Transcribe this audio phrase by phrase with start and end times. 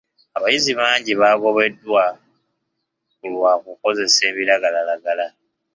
[0.37, 2.03] Abayizi bangi baagobeddwa
[3.17, 5.25] ku lwa kukozesa ebiragalalagala.